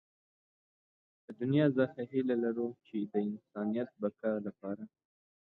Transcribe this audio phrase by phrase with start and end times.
[1.23, 4.83] له دنيا څخه هيله لرو چې د انسانيت بقا لپاره.